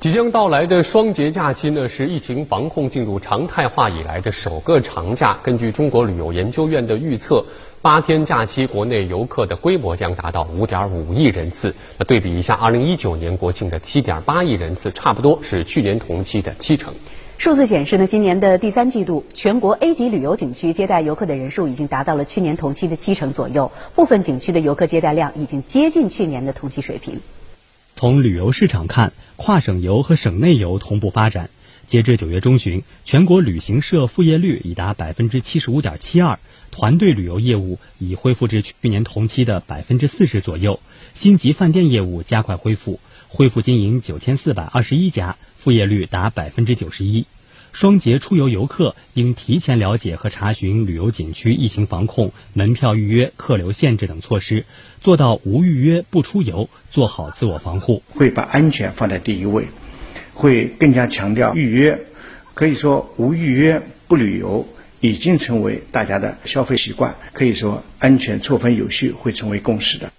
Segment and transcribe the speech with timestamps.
[0.00, 5.38] 即将到来的双节假期呢，是疫情防控进入常态化以来的首个长假。
[5.42, 7.44] 根据中国旅游研究院的预测，
[7.82, 11.74] 八天假期国内游客的规模将达到五点五亿人次。
[11.98, 16.94] 那对比一下，二零一九年国庆的七点八亿人次，差不多是去年同期的七成。
[17.36, 27.20] 数字显示呢，今年的第三季度，全国 A 级旅游景区接待游客的人数已经达到了去年同期的七成左右，部分景区的游客接待量已经接近去年的同期水平。
[28.00, 31.50] 从旅游市场看，跨省游和省内游同步发展。
[31.86, 36.38] 截至九月中旬，全国旅行社复业率已达百分之七十五点七二，
[36.70, 40.80] 团队旅游业务已恢复至去年同期的百分之四十左右。
[41.12, 47.26] 星级饭店业务加快恢复，恢复经营九千四百二十一家，复业率达百分之九十一。
[47.72, 54.64] 双节出游游客应提前了解和查询旅游景区疫情防控、门票预约、客流限制等措施，
[55.00, 58.02] 做到无预约不出游，做好自我防护。
[58.10, 59.66] 会把安全放在第一位，
[60.34, 61.98] 会更加强调预约。
[62.54, 64.68] 可以说，无预约不旅游
[65.00, 67.14] 已经成为大家的消费习惯。
[67.32, 70.12] 可以说，安全错峰有序会成为共识的。